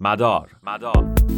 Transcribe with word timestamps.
مدار. 0.00 0.56
مدار. 0.62 1.37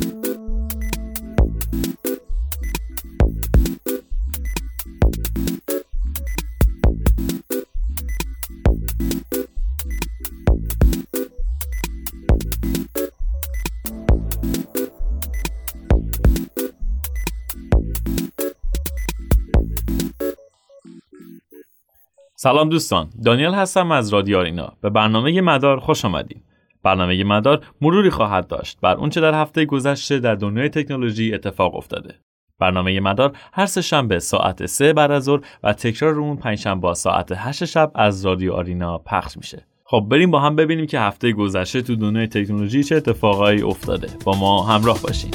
سلام 22.43 22.69
دوستان 22.69 23.11
دانیل 23.25 23.55
هستم 23.55 23.93
از 23.93 24.13
رادیو 24.13 24.39
آرینا 24.39 24.73
به 24.81 24.91
برنامه 24.91 25.41
مدار 25.41 25.81
خوش 25.81 26.05
آمدید 26.05 26.45
برنامه 26.83 27.25
مدار 27.25 27.67
مروری 27.81 28.11
خواهد 28.11 28.47
داشت 28.47 28.79
بر 28.81 28.95
اونچه 28.95 29.21
در 29.21 29.35
هفته 29.35 29.65
گذشته 29.65 30.19
در 30.19 30.35
دنیای 30.35 30.69
تکنولوژی 30.69 31.35
اتفاق 31.35 31.75
افتاده. 31.75 32.15
برنامه 32.59 33.01
مدار 33.01 33.33
هر 33.53 33.67
سه 33.67 33.81
شنبه 33.81 34.19
ساعت 34.19 34.67
سه 34.67 34.93
بعد 34.93 35.11
از 35.11 35.25
ظهر 35.25 35.41
و 35.63 35.73
تکرار 35.73 36.15
اون 36.15 36.37
پنجشنبه 36.37 36.95
ساعت 36.95 37.33
8 37.37 37.65
شب 37.65 37.93
از 37.95 38.27
رادیو 38.27 38.53
آرینا 38.53 38.99
پخش 38.99 39.37
میشه. 39.37 39.67
خب 39.85 40.07
بریم 40.11 40.31
با 40.31 40.41
هم 40.41 40.57
ببینیم 40.57 40.87
که 40.87 41.01
هفته 41.01 41.33
گذشته 41.33 41.83
تو 41.83 41.97
دنیای 41.97 42.27
تکنولوژی 42.27 42.85
چه 42.85 42.97
اتفاقایی 42.97 43.63
افتاده. 43.63 44.09
با 44.25 44.33
ما 44.33 44.63
همراه 44.63 45.03
باشین. 45.03 45.31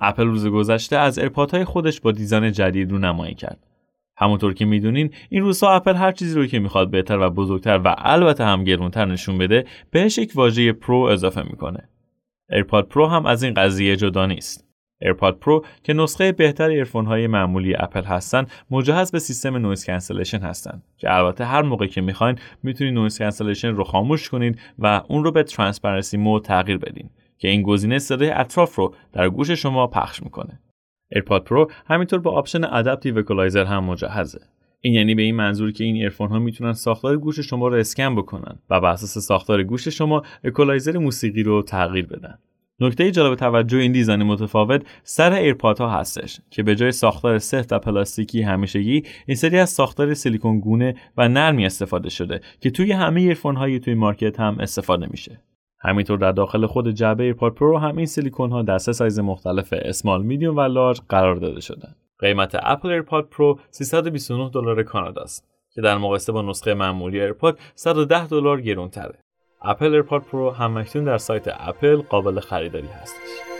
اپل 0.00 0.26
روز 0.26 0.46
گذشته 0.46 0.96
از 0.96 1.18
AirPod 1.18 1.53
های 1.53 1.64
خودش 1.64 2.00
با 2.00 2.12
design 2.12 2.52
جدید 2.52 2.92
رو 2.92 2.98
نمایی 2.98 3.34
کرد. 3.34 3.66
همونطور 4.18 4.54
که 4.54 4.64
می‌دونین 4.64 5.10
این 5.28 5.42
روزها 5.42 5.74
اپل 5.74 5.94
هر 5.94 6.12
چیزی 6.12 6.34
رو 6.34 6.46
که 6.46 6.58
می‌خواد 6.58 6.90
بهتر 6.90 7.18
و 7.18 7.30
بزرگتر 7.30 7.80
و 7.84 7.94
البته 7.98 8.44
هم 8.44 8.64
گرونتر 8.64 9.04
نشون 9.04 9.38
بده 9.38 9.64
بهش 9.90 10.18
یک 10.18 10.32
واژه 10.34 10.72
pro 10.72 10.96
اضافه 10.96 11.42
می‌کنه. 11.42 11.88
AirPod 12.50 12.88
Pro 12.88 13.06
هم 13.06 13.26
از 13.26 13.42
این 13.42 13.54
قضیه 13.54 13.96
جدا 13.96 14.26
نیست. 14.26 14.66
AirPod 15.00 15.38
Pro 15.38 15.64
که 15.82 15.92
نسخه 15.92 16.32
بهتر 16.32 16.68
earphone 16.68 17.06
های 17.06 17.26
معمولی 17.26 17.74
اپل 17.76 18.02
هستن 18.02 18.46
مجهز 18.70 19.12
به 19.12 19.18
سیستم 19.18 19.56
noise 19.56 19.84
cancellation 19.84 20.38
هستن 20.38 20.82
که 20.96 21.14
البته 21.14 21.44
هر 21.44 21.62
موقع 21.62 21.86
که 21.86 22.00
می‌خواین 22.00 22.38
می‌تونید 22.62 22.94
noise 22.94 23.18
cancellation 23.18 23.68
رو 23.68 23.84
خاموش 23.84 24.28
کنید 24.28 24.58
و 24.78 25.02
اون 25.08 25.24
رو 25.24 25.32
به 25.32 25.42
transparency 25.42 26.16
mode 26.16 26.44
تغییر 26.44 26.78
بدین 26.78 27.10
که 27.38 27.48
این 27.48 27.62
گزینه 27.62 27.98
صدای 27.98 28.30
اطراف 28.30 28.74
رو 28.74 28.94
در 29.12 29.28
گوش 29.28 29.50
شما 29.50 29.86
پخش 29.86 30.22
می‌کنه. 30.22 30.60
AirPod 31.12 31.44
Pro 31.44 31.70
همینطور 31.86 32.18
با 32.18 32.30
option 32.30 32.64
adaptive 32.64 33.18
equalizer 33.18 33.64
هم 33.64 33.84
مجهزه. 33.84 34.40
این 34.80 34.94
یعنی 34.94 35.14
به 35.14 35.22
این 35.22 35.34
منظور 35.34 35.72
که 35.72 35.84
این 35.84 35.94
earphone 35.94 36.28
ها 36.28 36.38
می‌تونن 36.38 36.72
ساختار 36.72 37.16
گوش 37.16 37.40
شما 37.40 37.68
رو 37.68 37.74
اسکن 37.74 38.14
بکنن 38.14 38.58
و 38.70 38.80
بر 38.80 38.90
اساس 38.90 39.18
ساختار 39.18 39.62
گوش 39.62 39.88
شما 39.88 40.22
اکولایزر 40.44 40.98
موسیقی 40.98 41.42
رو 41.42 41.62
تغییر 41.62 42.06
بدن. 42.06 42.38
نکته 42.80 43.10
جالب 43.10 43.34
توجه 43.34 43.78
این 43.78 43.92
design 43.92 44.22
متفاوت 44.22 44.86
سر 45.02 45.32
AirPod 45.32 45.78
ها 45.78 45.90
هستش 45.90 46.40
که 46.50 46.62
به 46.62 46.74
جای 46.74 46.92
ساختار 46.92 47.38
سفت 47.38 47.72
و 47.72 47.78
پلاستیکی 47.78 48.42
همیشگی 48.42 49.02
این 49.26 49.36
سری 49.36 49.58
از 49.58 49.70
ساختار 49.70 50.14
سیلیکون 50.14 50.60
گونه 50.60 50.94
و 51.16 51.28
نرمی 51.28 51.66
استفاده 51.66 52.08
شده 52.08 52.40
که 52.60 52.70
توی 52.70 52.92
همه 52.92 53.20
earphone 53.20 53.56
هایی 53.56 53.78
توی 53.78 53.94
market 53.94 54.40
هم 54.40 54.56
استفاده 54.60 55.06
میشه. 55.10 55.40
همینطور 55.86 56.18
در 56.18 56.32
داخل 56.32 56.66
خود 56.66 56.88
جعبه 56.88 57.24
AirPod 57.24 57.54
Pro 57.54 57.78
هم 57.78 57.96
این 57.96 58.06
سیلیکون 58.06 58.50
ها 58.50 58.62
در 58.62 58.78
سه 58.78 58.92
سایز 58.92 59.18
مختلف 59.18 59.74
small 59.76 60.22
medium 60.22 60.56
و 60.56 60.60
large 60.60 61.00
قرار 61.08 61.36
داده 61.36 61.60
شدن 61.60 61.94
قیمت 62.18 62.56
اپل 62.62 62.88
AirPod 62.88 63.28
Pro 63.28 63.58
329 63.70 64.50
دلار 64.54 64.82
کانادا 64.82 65.22
است 65.22 65.48
که 65.74 65.80
در 65.80 65.98
مقایسه 65.98 66.32
با 66.32 66.42
نسخه 66.42 66.74
معمولی 66.74 67.20
AirPod 67.20 67.58
110 67.74 68.26
دلار 68.26 68.60
گرونتره. 68.60 69.18
اپل 69.62 69.86
AirPod 69.86 70.22
Pro 70.22 70.50
همکنون 70.50 71.04
در 71.04 71.18
سایت 71.18 71.44
اپل 71.48 71.96
قابل 71.96 72.40
خریداری 72.40 72.86
هستش. 72.86 73.55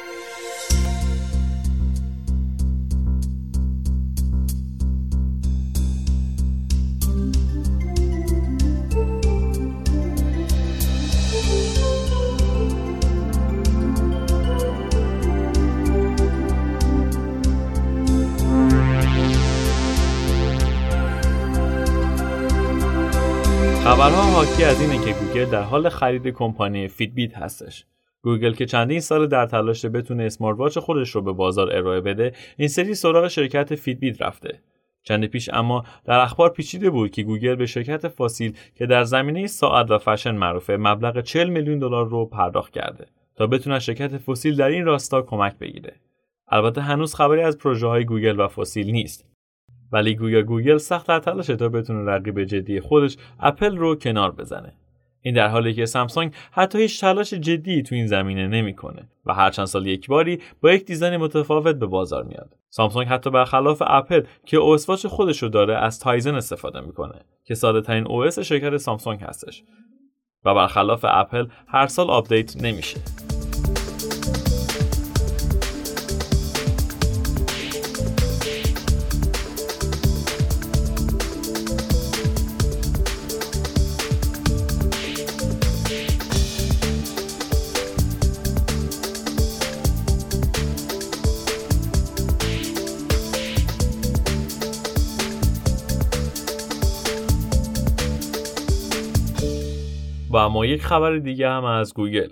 خبرها 23.86 24.22
حاکی 24.22 24.64
از 24.64 24.80
اینه 24.80 25.04
که 25.04 25.12
گوگل 25.12 25.44
در 25.44 25.62
حال 25.62 25.88
خرید 25.88 26.28
کمپانی 26.28 26.88
Fitbit 26.88 27.36
هستش. 27.36 27.84
گوگل 28.22 28.52
که 28.52 28.66
چندین 28.66 29.00
سال 29.00 29.26
در 29.26 29.46
تلاش 29.46 29.84
بتونه 29.84 30.22
smart 30.22 30.58
watch 30.58 30.78
خودش 30.78 31.10
رو 31.10 31.22
به 31.22 31.32
بازار 31.32 31.76
ارائه 31.76 32.00
بده، 32.00 32.32
این 32.56 32.68
سری 32.68 32.94
سراغ 32.94 33.28
شرکت 33.28 33.74
Fitbit 33.74 34.22
رفته. 34.22 34.60
چند 35.02 35.26
پیش 35.26 35.50
اما 35.52 35.84
در 36.04 36.18
اخبار 36.18 36.50
پیچیده 36.50 36.90
بود 36.90 37.10
که 37.10 37.22
گوگل 37.22 37.54
به 37.54 37.66
شرکت 37.66 38.08
Fossil 38.08 38.56
که 38.74 38.86
در 38.86 39.04
زمینه 39.04 39.46
ساعت 39.46 39.90
و 39.90 39.98
فشن 39.98 40.34
معروفه 40.34 40.76
مبلغ 40.76 41.20
40 41.20 41.48
میلیون 41.48 41.78
دلار 41.78 42.08
رو 42.08 42.26
پرداخت 42.26 42.72
کرده 42.72 43.06
تا 43.36 43.46
بتونه 43.46 43.78
شرکت 43.78 44.18
Fossil 44.18 44.56
در 44.56 44.68
این 44.68 44.84
راستا 44.84 45.22
کمک 45.22 45.58
بگیره. 45.58 45.92
البته 46.48 46.80
هنوز 46.80 47.14
خبری 47.14 47.42
از 47.42 47.58
پروژه 47.58 47.86
های 47.86 48.04
گوگل 48.04 48.40
و 48.40 48.48
Fossil 48.48 48.90
نیست 48.90 49.35
ولی 49.92 50.14
گویا 50.14 50.42
گوگل 50.42 50.76
سخت 50.76 51.08
در 51.08 51.18
تلاشه 51.18 51.56
تا 51.56 51.68
بتونه 51.68 52.10
رقیب 52.10 52.44
جدی 52.44 52.80
خودش 52.80 53.16
اپل 53.40 53.76
رو 53.76 53.94
کنار 53.94 54.32
بزنه. 54.32 54.72
این 55.22 55.34
در 55.34 55.48
حالی 55.48 55.74
که 55.74 55.86
سامسونگ 55.86 56.32
حتی 56.52 56.78
هیچ 56.78 57.00
تلاش 57.00 57.34
جدی 57.34 57.82
تو 57.82 57.94
این 57.94 58.06
زمینه 58.06 58.48
نمی‌کنه 58.48 59.08
و 59.26 59.34
هر 59.34 59.50
چند 59.50 59.66
سال 59.66 59.86
یک 59.86 60.06
باری 60.06 60.40
با 60.60 60.72
یک 60.72 60.84
design 60.84 61.16
متفاوت 61.16 61.76
به 61.76 61.86
بازار 61.86 62.24
میاد. 62.24 62.56
سامسونگ 62.68 63.08
حتی 63.08 63.30
برخلاف 63.30 63.82
اپل 63.86 64.22
که 64.46 64.56
OS 64.56 65.06
خودش 65.06 65.42
رو 65.42 65.48
داره 65.48 65.76
از 65.76 66.00
Tizen 66.00 66.34
استفاده 66.34 66.80
می‌کنه 66.80 67.20
که 67.44 67.54
ساده 67.54 67.80
ترین 67.80 68.06
OS 68.10 68.38
شرکت 68.38 68.76
سامسونگ 68.76 69.20
هستش 69.22 69.64
و 70.44 70.54
برخلاف 70.54 71.04
اپل 71.08 71.46
هر 71.68 71.86
سال 71.86 72.10
آپدیت 72.10 72.62
نمیشه. 72.62 73.25
و 100.36 100.38
اما 100.38 100.66
یک 100.66 100.82
خبر 100.82 101.16
دیگه 101.16 101.48
هم 101.48 101.64
از 101.64 101.94
گوگل. 101.94 102.28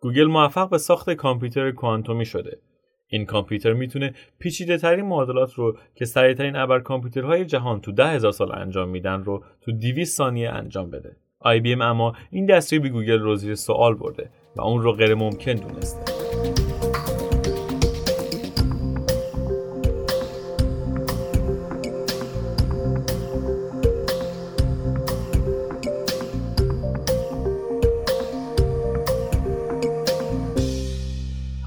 گوگل 0.00 0.24
موفق 0.24 0.70
به 0.70 0.78
ساخت 0.78 1.10
کامپیوتر 1.10 1.70
کوانتومی 1.70 2.24
شده. 2.24 2.58
این 3.06 3.26
کامپیوتر 3.26 3.72
می‌تونه 3.72 4.14
پیچیده 4.38 4.78
ترین 4.78 5.04
معادلات 5.04 5.54
رو 5.54 5.78
که 5.94 6.04
سریعترین 6.04 6.56
ابر 6.56 6.80
کامپیوترهای 6.80 7.44
جهان 7.44 7.80
تو 7.80 7.92
ده 7.92 8.08
هزار 8.08 8.32
سال 8.32 8.52
انجام 8.54 8.88
میدن 8.88 9.24
رو 9.24 9.44
تو 9.60 9.72
200 9.72 10.16
ثانیه 10.16 10.50
انجام 10.50 10.90
بده. 10.90 11.16
IBM 11.44 11.82
اما 11.82 12.12
این 12.30 12.46
دستاورد 12.46 12.82
به 12.82 12.88
گوگل 12.88 13.18
رو 13.18 13.36
زیر 13.36 13.54
سوال 13.54 13.94
برده 13.94 14.30
و 14.56 14.60
اون 14.60 14.82
رو 14.82 14.92
غیر 14.92 15.14
ممکن 15.14 15.54
دونسته. 15.54 16.12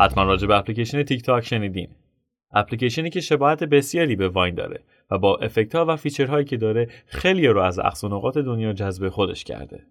حتما 0.01 0.24
راجع 0.24 0.48
به 0.48 0.57
اپلیکیشن 0.57 1.03
تیک 1.03 1.24
تاک 1.24 1.45
شنیدین 1.45 1.88
اپلیکیشنی 2.53 3.09
که 3.09 3.21
شباهت 3.21 3.63
بسیاری 3.63 4.15
به 4.15 4.30
واین 4.30 4.56
داره 4.56 4.83
و 5.12 5.18
با 5.18 5.38
افکت 5.38 5.75
ها 5.75 5.86
و 5.86 5.95
feature 5.95 6.31
هایی 6.31 6.45
که 6.45 6.57
داره 6.57 6.88
خیلی 7.06 7.48
رو 7.48 7.62
از 7.62 7.80
اقصا 7.80 8.07
نقاط 8.07 8.38
دنیا 8.38 8.74
جذب 8.74 9.09
خودش 9.09 9.44
کرده 9.44 9.83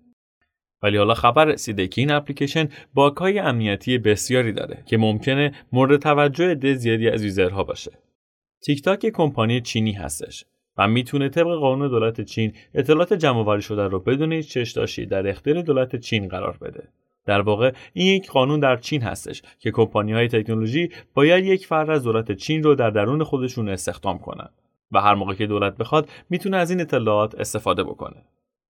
ولی 0.83 0.97
حالا 0.97 1.15
خبر 1.15 1.45
رسیده 1.45 1.89
که 1.89 2.01
این 2.01 2.11
اپلیکیشن 2.11 2.69
باگ‌های 2.95 3.39
امنیتی 3.39 3.99
بسیاری 3.99 4.53
داره 4.53 4.83
که 4.87 4.97
ممکنه 4.97 5.53
مورد 5.73 6.01
توجه 6.01 6.51
عده 6.51 6.75
زیادی 6.75 7.09
از 7.09 7.25
user 7.25 7.57
ها 7.57 7.65
باشه. 7.65 7.93
تیک 8.63 8.83
تاک 8.83 9.07
کمپانی 9.07 9.61
چینی 9.61 9.93
هستش 9.93 10.45
و 10.79 10.89
می‌تونه 10.89 11.29
طبق 11.29 11.47
قانون 11.47 11.89
دولت 11.89 12.21
چین 12.21 12.53
اطلاعات 12.75 13.13
جمع 13.13 13.61
شده 13.61 13.89
رو 13.89 14.01
بدون 14.01 14.33
هیچ 14.33 14.53
چشم‌داشتی 14.53 15.07
در 15.07 15.29
اختیار 15.29 15.63
دولت 15.63 15.97
چین 15.97 16.29
قرار 16.29 16.57
بده. 16.61 16.89
در 17.31 17.41
واقع 17.41 17.73
این 17.93 18.07
یک 18.07 18.31
قانون 18.31 18.61
در 18.61 18.77
چین 18.77 19.03
هستش 19.03 19.43
که 19.59 19.71
کمپانی 19.71 20.13
های 20.13 20.29
تکنولوژی 20.29 20.89
باید 21.15 21.45
یک 21.45 21.67
فرد 21.67 21.91
از 21.91 22.05
دولت 22.05 22.33
چین 22.33 22.63
رو 22.63 22.75
در 22.75 22.91
درون 22.91 23.25
خودشون 23.25 23.69
استخدام 23.69 24.19
کنن 24.19 24.49
و 24.93 25.01
هر 25.01 25.15
موقع 25.15 25.35
که 25.35 25.47
دولت 25.47 25.77
بخواد 25.77 26.09
می‌تونه 26.31 26.57
از 26.57 26.71
این 26.71 26.81
اطلاعات 26.81 27.35
استفاده 27.35 27.83
بکنه. 27.85 28.25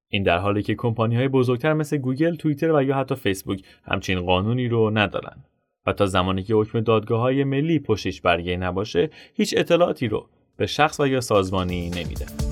این 0.09 0.23
در 0.23 0.39
حالی 0.39 0.63
که 0.63 0.75
کمپانی 0.75 1.17
های 1.17 1.29
بزرگتر 1.29 1.73
مثل 1.73 1.97
گوگل، 1.97 2.35
توییتر 2.35 2.73
و 2.73 2.83
یا 2.83 2.97
حتی 2.97 3.15
فیسبوک 3.15 3.63
همچین 3.85 4.21
قانونی 4.21 4.69
رو 4.69 4.91
ندارن. 4.91 5.45
و 5.87 5.93
تا 5.93 6.07
زمانی 6.07 6.43
که 6.43 6.55
حکم 6.55 6.81
دادگاه 6.81 7.21
های 7.21 7.45
ملی 7.45 7.79
پشتش 7.79 8.21
برگه 8.21 8.57
نباشه 8.57 9.11
هیچ 9.35 9.55
اطلاعاتی 9.57 10.09
رو 10.09 10.27
به 10.57 10.67
شخص 10.67 11.01
و 11.01 11.07
یا 11.07 11.21
سازمانی 11.21 11.91
نمیده. 11.91 12.50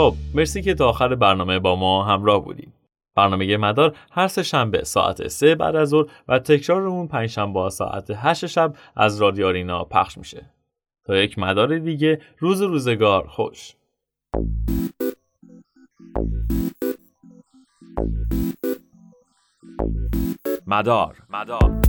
خب 0.00 0.14
مرسی 0.34 0.62
که 0.62 0.74
تا 0.74 0.88
آخر 0.88 1.14
برنامه 1.14 1.58
با 1.58 1.76
ما 1.76 2.04
همراه 2.04 2.44
بودیم. 2.44 2.72
برنامه 3.16 3.56
مدار 3.56 3.96
هر 4.10 4.28
سه 4.28 4.42
شنبه 4.42 4.84
ساعت 4.84 5.28
سه 5.28 5.54
بعد 5.54 5.76
از 5.76 5.88
ظهر 5.88 6.06
و 6.28 6.38
تکرار 6.38 6.82
اون 6.82 7.06
پنج 7.06 7.28
شنبه 7.30 7.70
ساعت 7.70 8.10
هشت 8.14 8.46
شب 8.46 8.74
از 8.96 9.22
رادیو 9.22 9.46
آرینا 9.46 9.84
پخش 9.84 10.18
میشه. 10.18 10.50
تا 11.04 11.16
یک 11.16 11.38
مدار 11.38 11.78
دیگه 11.78 12.20
روز 12.38 12.62
روزگار 12.62 13.26
خوش. 13.26 13.74
مدار 20.66 21.16
مدار. 21.30 21.80